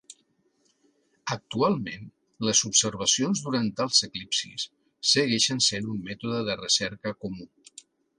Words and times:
Actualment, 1.33 2.07
les 2.47 2.61
observacions 2.69 3.43
durant 3.49 3.67
els 3.85 3.99
eclipsis 4.07 4.65
segueixen 5.11 5.61
sent 5.67 5.91
un 5.97 6.01
mètode 6.09 6.41
de 6.49 6.57
recerca 6.63 7.15
comú. 7.27 7.47